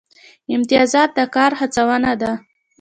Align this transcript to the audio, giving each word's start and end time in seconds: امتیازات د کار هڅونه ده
امتیازات 0.55 1.09
د 1.17 1.19
کار 1.35 1.51
هڅونه 1.59 2.11
ده 2.21 2.31